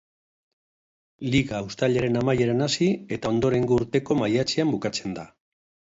[1.35, 2.87] Liga uztailaren amaieran hasi
[3.19, 5.29] eta ondorengo urteko maiatzean bukatzen da.